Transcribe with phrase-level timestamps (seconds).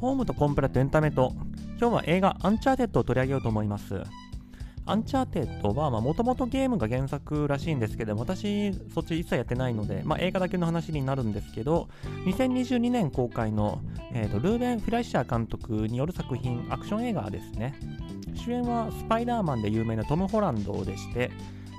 [0.00, 1.32] 法務とコンプラとエンタメと
[1.80, 4.02] 今日は映画アンチャーテッドを取り上げようと思います。
[4.88, 11.90] アンチャーテッドはもともとゲームが原作らしいんですけど私そっち一切やってないので、まあ、映画だけの話になるんですけど
[12.24, 13.82] 2022年公開の、
[14.14, 17.78] えーと、ルーベン・フィライシャー監督による作品アクション映画ですね。
[18.34, 21.30] 主演はスパイダーマンで有名なトム・ホランドでして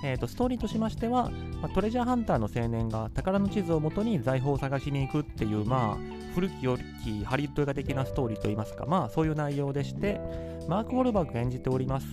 [0.03, 1.29] えーと、ストーリーとしましては、
[1.61, 10.19] まあ、トレジャーハンターの青年が宝の地図をもとに財宝を探しに行くっていう、まあ、古き良きハリウッド映画的なストーリーといいますか、まあそういう内容でして、
[10.67, 12.07] マーク・ウォルバーグが演じております、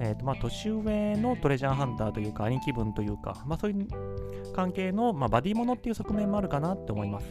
[0.00, 3.86] えーとまあ、年上のトレジャーハンターというか、兄貴分というか、まあそういう
[4.52, 7.26] 関係の、まあ、バディものっていう側面もあるかなって思います。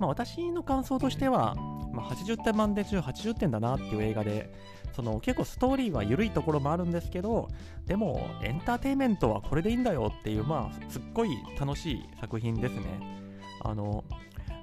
[0.00, 1.54] まあ私の感想としては、
[1.92, 4.52] まあ、80点満点中80点だなっていう映画で、
[4.92, 7.48] その結構ストーリーは緩いところもあるんですけど、
[7.86, 12.82] でもエンターテインメントはこれでいいんだよっていう、まあすっごい楽しい作品ですね。
[13.62, 14.04] あの、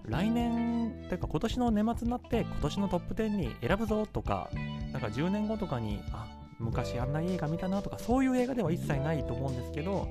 [0.05, 4.49] 来年というか今年の年末になって今年のトップ10に選ぶぞとか
[4.91, 6.27] なんか10年後とかにあ
[6.59, 10.07] 昔あんな映画見たなとかそういう映画では一切ないと思うんですけど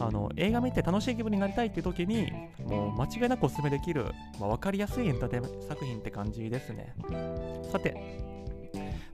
[0.00, 2.30] あの映画見て楽しい気分になりたいっていう時に
[2.66, 4.06] もう間違いなくおすすめできる、
[4.38, 6.94] まあ、分かりやすいエンターテインメント作品って感じですね
[7.72, 8.37] さて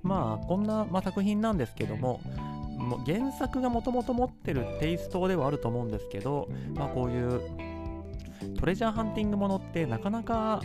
[0.05, 2.21] まあこんな、まあ、作品なんですけども
[2.77, 7.41] も原作がもともと持ってるテイストではあると思うんですけど、まあ、こういう
[8.59, 10.63] トレジャーハンティングものってなかなか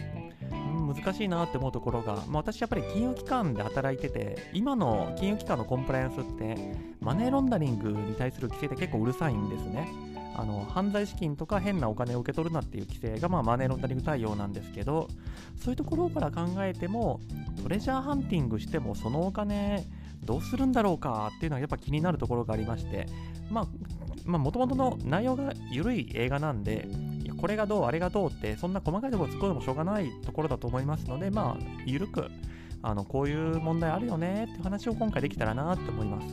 [0.95, 6.57] 難しいなって思うところが、まあ、私やっぱり金融機関で働いてて今の金融機関のコンプライアンスって
[6.99, 9.87] マネーロンダリングに対する規制って結構うるさいんですね
[10.35, 15.07] あの犯罪資金とか変なお金を受け取るなっていう規制が、まあ、マネーロンダリング対応なんですけど
[15.61, 17.19] そういうところから考えても
[17.61, 19.85] トレジャーハンティングしてもそのお金
[20.23, 23.07] どうするんだろうかっていうのはやっぱ気になるところがありまして
[23.49, 26.87] まあもともとの内容が緩い映画なんで
[27.39, 32.27] これがどう、あれがどうって、そんな細かいところ突っ込んでもしょうがないところだと思いますので、まあ、ゆるく、
[32.81, 36.27] あの、こういう問題あるよねっていう話を今回できたらなって思います。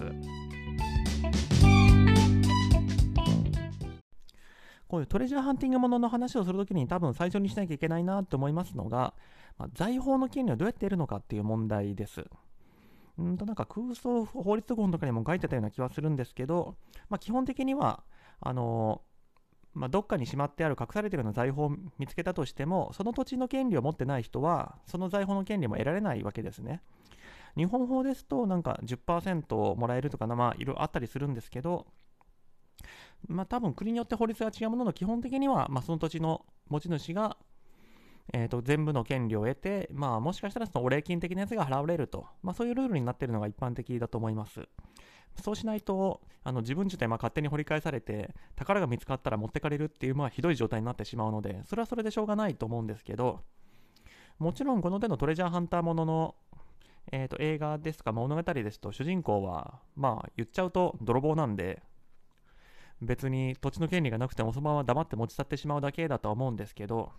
[4.88, 9.14] こういうトレジャーハンティングものの話をするときに多分最初にしなきゃいけないなと思いますのが、
[9.58, 12.24] まあ、財宝の権利をどうやって得るのかっていう問題です。
[13.18, 16.76] うんとなんか空想法律本とかにも書いてたような気はするんですけど、
[17.08, 18.02] まあ、基本的には
[18.40, 19.00] あの
[19.76, 26.80] まあ、どっかにしまってある隠されてるような財宝を見つけたとしてもその土地の権利を持ってない人はその財宝の権利も得られないわけですね
[27.58, 31.86] 日本法ですとなんか10%もらえるとかなまあいろいろあったりするんですけど
[33.28, 37.36] まあ多分国によって法律が違うものの基本的には、まあ、その土地の持ち主が
[38.32, 44.68] えーと、全部の権利を得て、まあ、もしかしたらそのお礼金的なやつが払われると、まあ、そういうルールになっているのが一般的だと思います。
[45.42, 53.40] そうしないとあの自分自体ま勝手に掘り返されて宝が見つかったら持ってかれるっていうまあひどい状態になってしまうのでそれはそれでしょうがないと思うんですけど
[54.38, 56.34] もちろんこの手のトレジャーハンターものの、
[57.12, 61.82] えーと、映画ですか物語ですと主人公はまあ言っちゃうと泥棒なんで
[63.02, 67.12] 別に土地の権利がなくてもそのまま黙って持ち去ってしまうだけだとは思うんですけど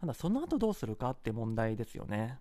[0.00, 2.38] ただその後どうするかって問題ですよね。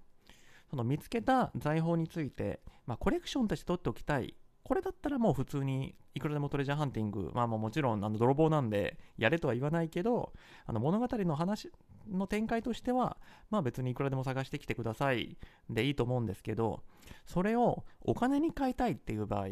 [0.70, 4.36] その見つけた財宝について、まあ、コレクションとして取っておきたい。
[4.64, 10.32] これだったらもう普通にいくらでもトレジャーハンティング、まあ、もちろんあの泥棒なんでやれとは言わないけど
[10.66, 11.70] あの物語の話
[12.10, 13.18] の展開としては、
[13.50, 15.38] まあ、別にいくらでも探してきてください。
[15.70, 16.82] でいいと思うんですけど
[17.26, 19.48] それをお金に換えたいっていう場合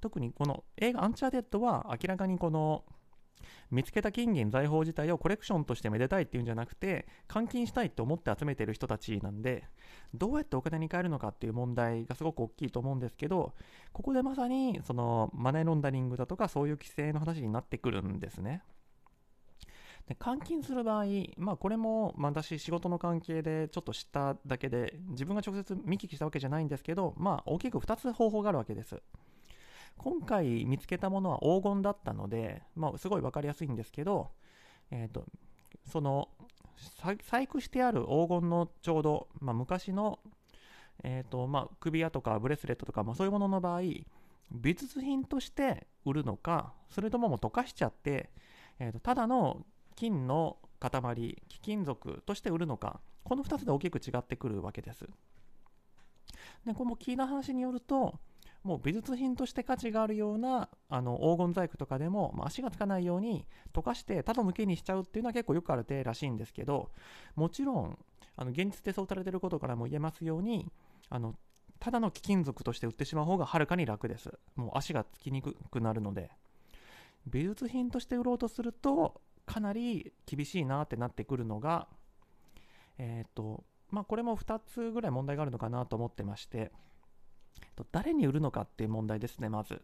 [0.00, 2.84] 特にこの映画「アンチャーテッド」は明らかにこの
[3.70, 9.64] 見つけた金銀財宝自体をコレクションとしてめでたいっていうんじゃなくて換金したいって思って集めてる人たちなんで
[10.14, 13.54] どうやってお金に換えるのかっていう問題がすごく大きいと思うんですけど
[13.92, 18.62] ここでまさにそのマネーロンダリングだとかそういう規制の話になってくるんですね。
[20.08, 21.04] で換金する場合、
[21.36, 29.02] まあ、これも、まあ、私、仕事の関係でちょっと知っただけで、自分が直接見聞きしたわけじゃないんですけど、まあ、大きく2つ方法があるわけです。
[29.98, 34.30] 今回見つけたものは黄金だったので、まあ、すごい分かりやすいんですけど、
[34.90, 35.24] えーと、
[35.90, 36.28] その
[36.76, 40.20] 細工してある黄金のちょうど、まあ、昔の、
[41.02, 43.80] えーとまあ、首輪とかブレスレットとか、まあ、そういうものの場合
[44.50, 48.30] 美術品として売るのかそれとももう溶かしちゃって、
[48.78, 49.66] えーと、ただの
[49.96, 55.04] 金の塊貴金属として売るのかこの2つで大きく違ってくるわけです。
[56.64, 58.18] でこの聞いた話によると
[58.64, 66.90] もう美術品として価値があるようなあの黄金細工とかでも、まあ、足がつかないように溶かしてただ向けにしちゃうっていうのは結構よくある手らしいんですけど
[67.34, 67.98] もちろん
[68.36, 70.70] あの現実でそうされてることからも言えますように
[71.08, 71.34] あの
[71.80, 74.32] ただの貴金属として売ってしまう方がはるかに楽です。
[74.56, 76.30] もう足がつきにくくなるので。
[77.26, 81.86] 美術品として売ろうとするとかなり厳しいなってなってくるのが
[82.96, 86.72] えっ、ー、とまあ、これも2つぐらい問題があるのかなと思ってまして、
[87.90, 89.82] 誰に売るのかっていう問題ですね、まず。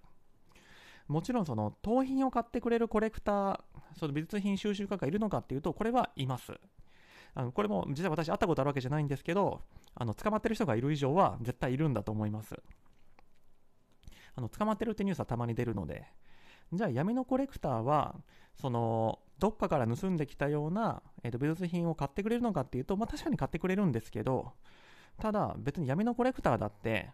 [1.08, 3.60] もちろんその盗品を買ってくれるコレクター、
[3.98, 6.52] その美術品収集家がいるのかっていうと、これはいます。
[7.34, 9.60] あのこれも実は私会ったことあるわけじゃないんですけど、
[9.94, 12.54] あの捕まってる人がいる以上は絶対いるんだと思います。
[14.36, 16.06] あの捕まってるってニュースはたまに出るので、
[16.72, 18.16] じゃあ闇のコレクターは、
[18.54, 24.52] そのどっかから盗んできたような、えー、と美術品を買ってくれるのかっていうと、まあ、確かに買ってくれるんですけど、
[25.18, 27.10] ただ別に闇のコレクターだって、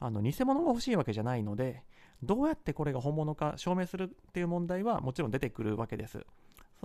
[0.00, 1.82] あの偽物が欲しいわけじゃないので、
[2.22, 6.24] どうやってこれが本物か証明するっていう問題はもちろん出てくるわけです。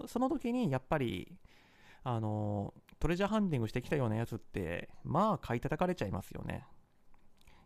[0.07, 1.31] その時にやっぱり、
[2.04, 6.65] あの、トレジャーハンティングしてきたようなやつって、まあ買い叩かれちゃいますよね。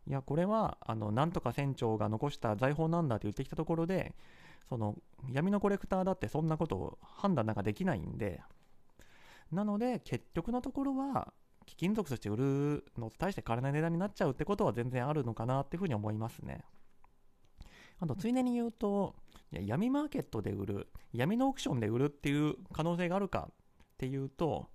[0.08, 4.16] いや、これは、あの、なんとか船長が残した財宝なんだって言ってきたところで、
[4.70, 4.96] その、
[5.32, 8.42] 闇のコレクターだってそんなことを判断なんかできないんで、
[9.52, 11.34] なので、結局のところは、
[11.68, 16.64] 貴金属として売るのと大して変わらない値段になっちゃうってことは全然あるのかなっていうふうに思いますね。
[18.00, 19.16] あと、ついでに言うと、
[19.52, 23.54] 闇マーケットで売る、闇のオークションで売るっていう可能性があるかっ
[23.98, 24.69] ていうと、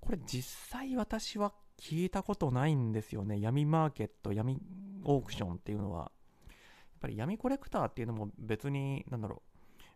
[0.00, 3.40] これ実際私は聞いたことないんですよね。
[3.40, 4.58] 闇マーケット、闇
[5.04, 6.12] オークションっていうのは。
[6.46, 6.52] やっ
[7.00, 9.42] ぱり闇コレクターっていうのも別に、なんだろ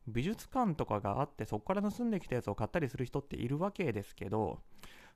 [0.08, 4.60] う、美術館とかがあってそこから盗んできたやつを買ったりする人っているわけですけど、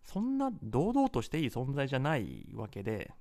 [0.02, 3.12] そんな堂々としていい存在じゃないわけで、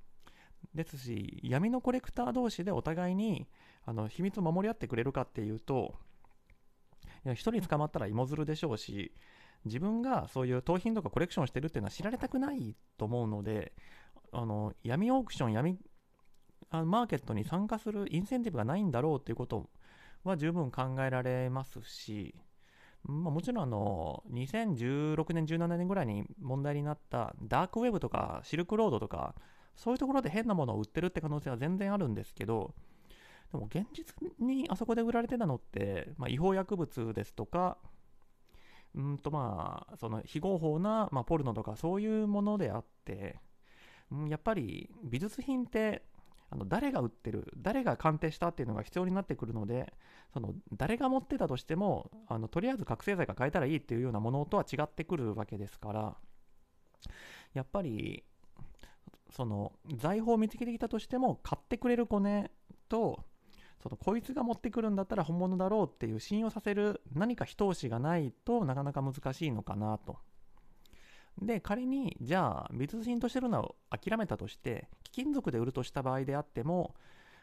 [0.73, 3.47] ですし、闇のコレクター同士でお互いに
[3.85, 5.95] あの秘密を守り合ってくれるかっていうと、
[7.25, 9.13] いや1人捕まったら芋づるでしょうし、
[9.65, 13.73] 自分がそういう盗品とかコレクションしてるっていうのは知られたくないと思うので、
[14.31, 15.77] あの闇オークション、闇
[16.69, 19.69] あマーケットに参加するインセンティブがないんだろうっていうこと
[20.23, 22.35] は十分考えられますし、
[23.03, 29.35] まあ、もちろんあの2016年、17年ぐらいに問題になったダークウェブとかシルクロードとか
[29.75, 32.73] そういうところで変なものを売ってるって可能性は全然あるんですけど
[33.51, 37.77] でも現実にあそこで売られてたのって、まあ、違法薬物ですとか
[38.95, 43.37] うんとまあその非合法な、まあ、ポルノとかそういうものであって、
[44.11, 46.03] うん、やっぱり美術品って
[46.51, 49.93] あの誰が売ってる誰が鑑定したっていうのが必要になってくるので
[50.33, 56.15] その誰が持ってたとしてもあのとりあえず覚醒剤が変えたらいいっていうようなものとは違ってくるわけですから
[57.53, 58.23] やっぱり
[59.31, 62.51] その財宝を見つけてきたとしても買ってくれるコネ
[62.87, 63.23] と
[63.81, 70.17] そのこいつが持ってくるんだったら本物だろうっていう信用させる何か一押しがないとなかなか難しいのかなと。
[71.41, 76.95] で、仮に、じゃあ、美術品としてるのを諦めたとして、貴金属で売るとした場合であっても、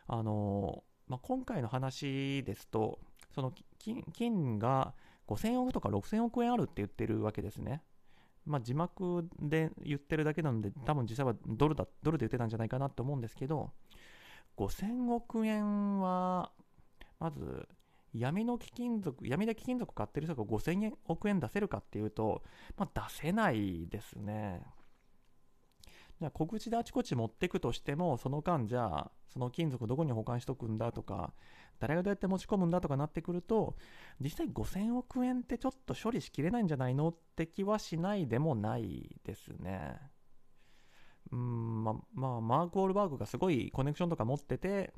[0.07, 2.99] あのまあ、今回の話ですと、
[3.35, 4.95] その金金が
[5.27, 7.83] 5000億とか6000億円あるって言ってるわけですね。
[8.45, 13.71] まあ、字幕で言ってるだけなので、多分実際はドルだドルで言ってたんじゃないかなと思うんですけど、
[14.57, 16.53] 5000億円は、
[17.19, 17.69] まず、
[18.15, 22.43] 闇の貴金属、闇で貴金属買ってる人が5000億円出せるかっていうと、
[22.77, 24.63] まあ、出せないですね。
[26.19, 31.35] じゃあ小口であちこち持ってくとしても、その間じゃあ、その金属どこに保管しとくんだとか、
[31.79, 33.77] 誰がどうやって持ち込むんだとかなってくると、
[34.19, 39.99] 実際5000億円ってちょっと処理しきれないんじゃないのって気はしないでもないですね。
[41.33, 44.95] うんままあ、マーク・ウォールバーグがすごいコネクションとか持ってて、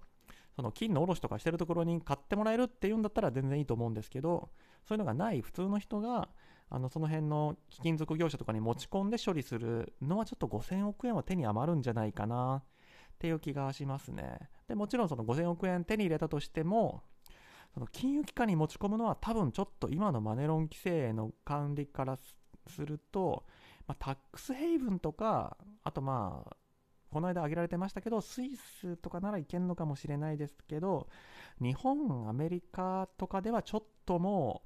[0.58, 4.48] その金の卸とかしてるところに買ってもらえるっていうんだったら全然いいと思うんですけど、
[4.88, 6.30] そういうのがない普通の人が、
[6.68, 12.64] あのその辺の貴金属業者とかに持ち込んで処理するのはちょっと5000億円は手に余るんじゃないかなっ
[13.20, 14.50] ていう気がしますね。
[14.66, 17.04] でもちろんその5000億円手に入れたとしても、
[17.72, 22.18] その金融機関に持ち込むのは多分ちょっと今のマネロン規制の管理から
[22.66, 23.44] すると、
[23.86, 26.56] まあ、タックスヘイブンとか、あとまあ、
[27.10, 31.08] この間挙げられてましたけど、スイスとかならいけんのかもしれないですけど、
[31.60, 34.62] 日本、アメリカとかではちょっとも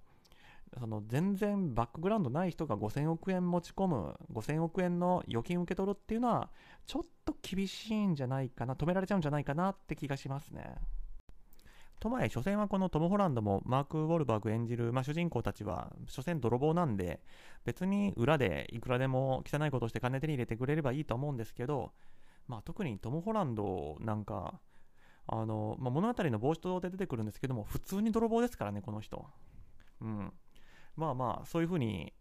[0.74, 6.50] う、その全然バックグラウンドない人が5000億円持ち込む、5000億円の預金受け取るっていうのは、
[6.86, 10.76] ちょっと厳しいんじゃないかな、止められちゃうんじゃないかなって気がしますね。
[12.00, 17.20] とはいえ、所詮はこのトム・ホランドもマーク・ウォルバーグ演じる、まあ、主人公たちは、所詮泥棒なんで、
[17.64, 21.92] 別に裏でいくらでも汚いことをして金手に入れてくれればいいと思うんですけど、
[22.48, 24.60] まあ、特にトム・ホランドなんか、
[25.26, 29.24] あのまあ、物語の冒頭で出てくるんですけども、普通に泥棒ですからね、この人。
[30.00, 30.32] うん。
[30.96, 32.12] まあまあ、そういうふうに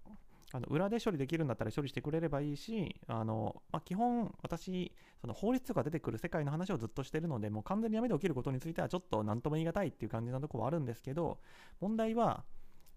[0.54, 11.40] あの裏で処理できるんだったら処理してくれればいいし、あのまあ、基本、私、その法律とか出てくる世界の話をずっとしてるので、もう完全に闇で起きることについてはちょっと何とも言い難いっていう感じなところはあるんですけど、
[11.80, 12.44] 問題は、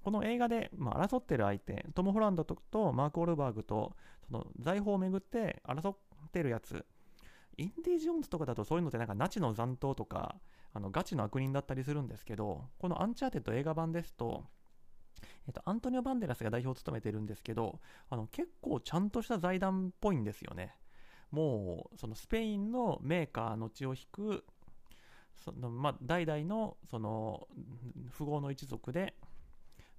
[0.03, 5.97] この映画で、まあ、争ってる相手、トム・ホランドととマーク・ウォールバーグとその財宝をめぐって争っ
[6.33, 6.85] てるやつ、
[7.59, 10.37] インディ・ジョーンズとかだとそういうのってなんかナチの残党とか、
[10.73, 14.45] あのガチの悪人だったりするんですけど、このアンチャーテッド映画版ですと、
[15.47, 17.81] えっと、アントニオ・バンデラスが代表を務めてるんですけど、
[18.11, 20.77] あの結構ちゃんとした財団っぽいんですよね。
[21.31, 24.45] もう、そのスペインのメーカーの血を引く、
[25.37, 27.49] そのまあ、代々のその
[28.17, 29.15] 富豪の一族で、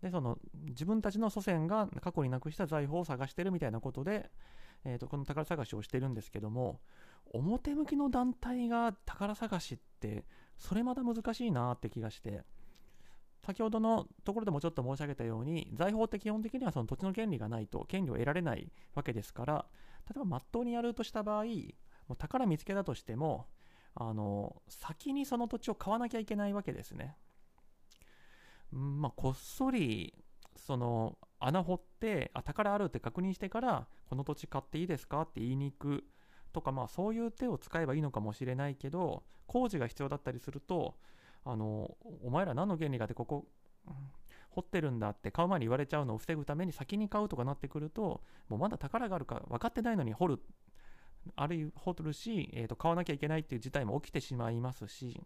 [0.02, 4.30] でその自分たちの祖先が過去になくした財宝を探してるみたいなことで、
[4.86, 6.80] えー、とこの宝探しをしてるんですけども
[7.34, 10.26] 表向きの団体が宝探しって
[10.58, 12.44] それまだ難しいなって気がして。
[13.46, 19.66] 先ほどのところでもちょっと申し上げたように財宝って基本的にはその土地の権利がないと権利を得られないわけですから
[20.10, 21.52] 例えばまっとうにやるとした場合も
[22.14, 23.46] う宝見つけたとしても
[23.94, 27.16] あの先にその土地を買わなきゃいけないわけですね。
[28.72, 30.14] まあ、こっそり
[30.58, 36.04] その穴掘ってあ宝あるって確認してからこの土地買っていいですかって言いに行く
[36.56, 40.96] とか、まあ、そういう手を使えばいいのかもしれないけど工事が必要だったりすると
[41.44, 43.46] あのお前ら何の原理がでここ
[44.52, 50.40] 掘ってるんだって買う前に言われちゃうのを防ぐために先に買うとかなってくるともうまだ宝があるか分かってないのに掘る
[51.36, 55.22] あるいは掘るし、えー、と買わなきゃいけないっていう事態も起きてしまいますし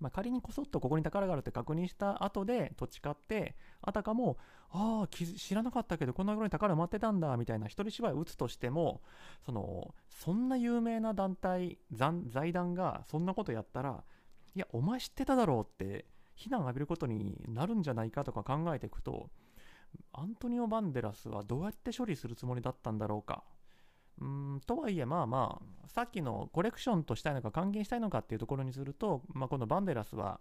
[0.00, 4.36] まあ、仮にこそっとここに宝があるって確認した後で土地買ってあたかも
[4.70, 9.00] ああ知らなかったけどこんなところに宝埋まってたんだみたいな一人芝居を打つとしても
[9.44, 14.04] そのそんな有名な団体財団がそんなことやったら
[14.54, 19.30] いやお前知ってただろうって非難を浴びることになるんじゃないかとか考えていくと
[20.12, 23.42] アントニオ・バンデラスはどうやって処理するつもりだったんだろうか。
[24.20, 24.60] うん。
[24.66, 30.40] とはいえまあまあさっきのコレクションとしたいのか還元したいのかっていうところにすると、まあ、このバンデラスは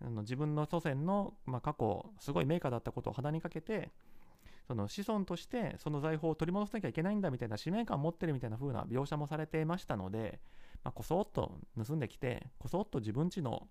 [0.00, 3.90] あの自分の祖先の、まあ、過去すごい名家だったことを鼻にかけて
[4.66, 10.40] その子孫としてその財宝を取り戻さなきゃいけないんだみたいな使命感を持ってるみたいな風な描写もされていましたので、
[10.84, 13.66] まあ、こそっと盗んできてこそっと自分ちの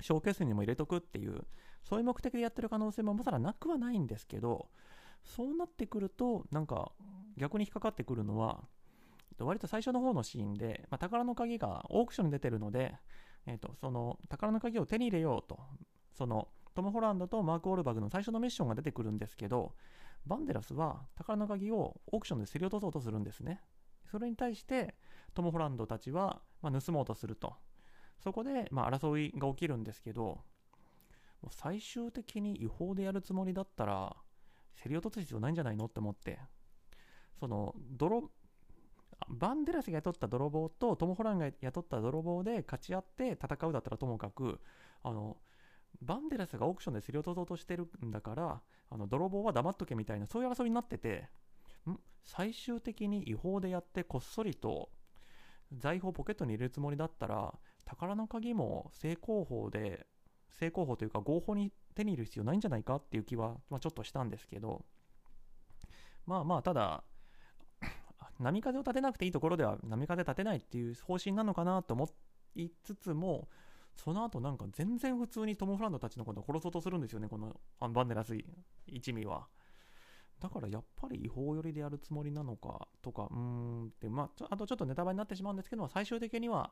[0.00, 1.44] ショーケースにも入れとくっていう
[1.82, 4.68] そういう目的でやってる可能性もまさらなくはないんですけど
[5.24, 6.92] そうなってくるとなんか
[7.36, 8.64] 逆に引っかかってくるのは
[9.40, 12.94] 割と最初の方のシーンで、まあ、宝の鍵がオークションに出てるので、
[13.46, 15.58] えーと、その宝の鍵を手に入れようと
[16.16, 19.74] そのトム・ホランドとマーク・ウォールバーグの最初のミッションが出てくるんですけど
[20.26, 23.60] バンデラスは宝の鍵をオークションで競り落とそうとするんですね。
[24.10, 24.94] それに対して
[25.34, 27.54] トム・ホランドたちは、まあ、盗もうとすると。
[28.20, 30.40] そこで、まあ、争いが起きるんですけど
[31.50, 34.16] 最終的に違法でやるつもりだったら
[34.82, 35.86] 競り落とす必要ないんじゃないの？
[35.86, 36.38] って思って。
[37.40, 38.30] その泥
[39.28, 44.60] バンデラスが雇った泥棒とトム・ホランが雇った泥棒で勝ち合って戦うだったらともかく
[45.02, 45.36] あの
[46.02, 51.28] バンデラスがオークションで競り落とそうとしてるんだからあの泥棒は黙っとけみたいなそういう争いになってて
[51.88, 51.96] ん？
[52.24, 54.90] 最終的に違法でやってこっそりと
[55.72, 57.54] 財宝ポケットに入れるつもりだったら
[57.84, 60.06] 宝の鍵も正攻法で
[60.58, 64.84] 正攻法というか合法に手に入れる必要ないんじゃないかっていう気は、まあ、ちょっとしたんですけど
[66.26, 67.04] まあまあただ
[68.40, 72.08] 波風を立てなくていいところでは波風立てないっていう方針なのかなと思
[72.56, 73.48] いつつも
[73.96, 78.36] その後なんか全然普通にトム・フランドたちのことを殺そうとするんですよねこのアンバンデラス
[78.86, 79.46] 一味は。
[80.40, 86.70] だからやっぱり違法寄りでやるつもりなのかとかうーんってまああとちょっとネタバレになってしまうんですけど最終的には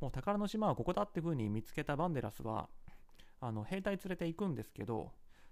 [0.00, 2.68] もう宝の島はここだっていう風に見つけたバンデラスは
[3.42, 5.10] あの兵隊連れて行くんですけど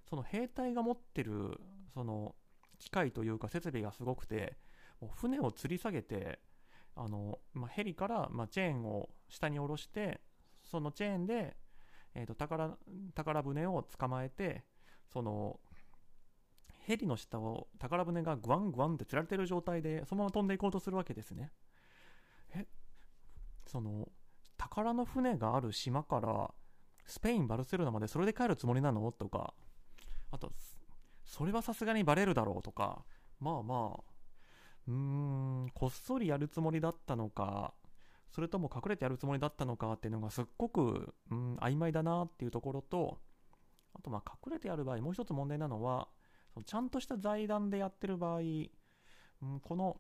[0.09, 1.61] その兵隊が持ってる
[1.93, 2.37] その
[2.79, 4.57] 機械というか設備がすごくて
[5.01, 6.39] もう船を吊り下げて
[6.95, 10.21] あの、まあ、ヘリから、まあ、チェーンを下に下ろして
[10.63, 11.57] そのチェーンで、
[12.15, 12.77] えーと、宝
[13.15, 14.65] 宝船を捕まえて
[15.13, 15.59] その
[16.87, 21.51] ヘリの下を宝船がグワングワンって吊られてる状態でそのまま飛んでいこうとするわけですね。
[22.55, 22.67] え
[23.67, 24.09] その
[24.57, 26.55] 宝の船がある島から
[27.11, 29.13] スペインバルセロナまでそれで帰るつもりなの？
[29.13, 29.53] とか。
[30.31, 30.53] あと
[31.25, 33.05] それはさすがにバレるだろうとか。
[33.41, 34.03] まあまあ。
[34.89, 37.75] うーんこっそりやるつもりだったのか。
[38.31, 43.19] それとも隠れてやるつもりだったのかっていうのがすっごく、うん、曖昧だなっていうところと
[43.93, 46.07] あとまあ隠れてやる場合もう一つ問題なのは
[46.55, 48.69] そのちゃんとした財団でやってる場合、うん、
[49.61, 49.97] この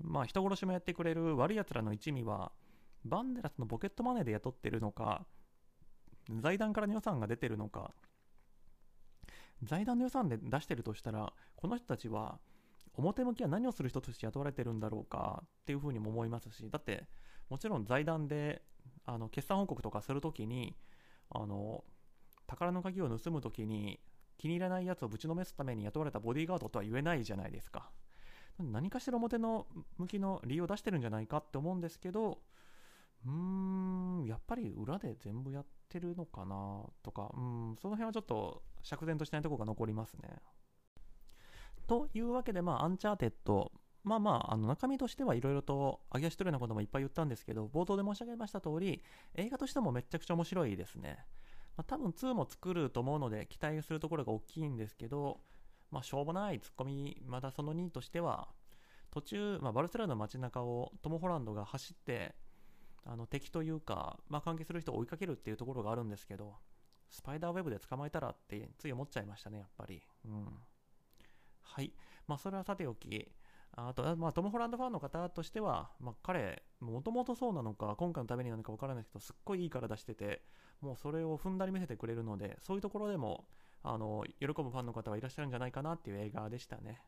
[0.00, 2.50] まあ人殺しもやってくれる悪い奴らの一味は
[3.04, 5.26] バンデラスのポケットマネーで雇ってるのか
[6.30, 7.92] 財団からの予算が出てるのか。
[9.62, 12.40] 財団の予算で出してるとしたらこの人たちは
[12.94, 17.04] 表向きは何をする人として雇われてるんだろうかっていうふうにも思いますしだって
[17.48, 18.62] もちろん財団で
[19.06, 20.74] あの決算報告とかするときに
[21.30, 21.84] あの
[22.46, 24.00] 宝の鍵を盗む時に
[24.36, 27.90] 気に入らないやつをぶちのめすために雇われたボディーガードとは言えないじゃないですか。
[28.58, 32.42] 何かしら表の向きの理由を出してるんじゃないかって思うんですけど
[33.26, 40.36] うーんやっぱり裏で全部やってるのかなとかうんその辺はちょっと釈然としないところが残りますね
[41.86, 43.72] というわけでまあアンチャーテッド
[44.04, 49.02] まあまあ、あの中身としてはいろいろと揚げ足取るようなこともいっぱい言ったんですけど、冒頭で申し上げました通り、
[49.34, 51.18] 映画としてもめちゃくちゃ面白いですね。
[51.76, 55.40] まあ、多分2も作ると思うので期待するところが大きいんですけど、
[55.90, 58.48] まあ、しょうもないツッコミ、まだその2としては、
[59.12, 62.34] 途中、まあ、バルセロナの街中をトム・ホランドが走って、
[63.04, 66.54] あの敵というか、まあ、関係する人を追いかけるっていうところがあるんですけど、
[67.08, 70.02] スパイダーウェブで捕まえたらってつい思っちゃいましたね、やっぱり。
[70.24, 70.46] うん。
[71.62, 71.92] はい。
[72.26, 73.30] まあ、それはさておき、
[73.74, 80.44] あと、まあ、トム・ホランドファンの方としては、まあ、彼、もともとそうなのか、今回のためになのか分からないですけど、すっごいいい体してて、
[80.80, 83.48] もうそれを踏んだり見せてくれるので、そういうところでも、
[83.82, 87.02] あの、喜ぶファンの方はいらっしゃるんじゃないかなっていう映画でしたね。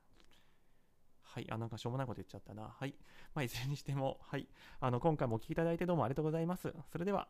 [1.34, 1.50] はい。
[1.50, 2.68] あ、なんかしょうもないこと言っちゃったな。
[2.78, 2.94] はい。
[3.34, 4.46] まあ、いずれにしても、はい。
[4.78, 6.72] あの、今回もお聴きいただいてどうもありがとうございます。
[6.92, 7.26] それでは。